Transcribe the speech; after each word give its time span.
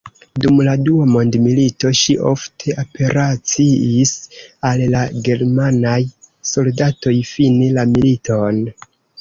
Dum 0.43 0.55
la 0.67 0.71
Dua 0.85 1.03
Mondmilito 1.15 1.91
ŝi 1.99 2.15
ofte 2.29 2.73
apelaciis 2.85 4.15
al 4.71 4.83
la 4.95 5.03
germanaj 5.29 6.01
soldatoj 6.55 7.17
fini 7.35 7.73
la 7.79 7.89
militon. 7.95 8.69